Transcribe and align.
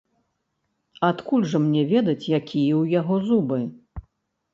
Адкуль 1.09 1.45
жа 1.51 1.57
мне 1.65 1.83
ведаць, 1.91 2.29
якія 2.39 2.47
ў 2.47 2.83
яго 2.99 3.15
зубы? 3.27 3.61